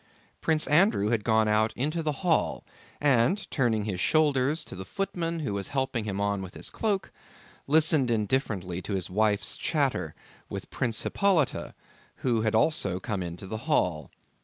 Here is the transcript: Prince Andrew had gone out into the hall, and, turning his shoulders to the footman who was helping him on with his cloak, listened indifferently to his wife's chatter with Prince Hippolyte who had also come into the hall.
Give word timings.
Prince 0.41 0.65
Andrew 0.65 1.09
had 1.09 1.23
gone 1.23 1.47
out 1.47 1.73
into 1.73 2.01
the 2.01 2.11
hall, 2.25 2.63
and, 2.99 3.47
turning 3.51 3.83
his 3.85 3.99
shoulders 3.99 4.65
to 4.65 4.75
the 4.75 4.83
footman 4.83 5.41
who 5.41 5.53
was 5.53 5.67
helping 5.67 6.05
him 6.05 6.19
on 6.19 6.41
with 6.41 6.55
his 6.55 6.71
cloak, 6.71 7.11
listened 7.67 8.09
indifferently 8.09 8.81
to 8.81 8.93
his 8.95 9.11
wife's 9.11 9.55
chatter 9.57 10.15
with 10.49 10.71
Prince 10.71 11.03
Hippolyte 11.03 11.75
who 12.15 12.41
had 12.41 12.55
also 12.55 12.99
come 12.99 13.21
into 13.21 13.45
the 13.45 13.57
hall. 13.69 14.09